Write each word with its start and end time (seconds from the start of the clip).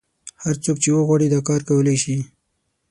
هر 0.43 0.55
څوک 0.63 0.77
چې 0.83 0.89
وغواړي 0.93 1.27
دا 1.29 1.39
کار 1.49 1.61
کولای 1.69 1.97
شي. 2.03 2.17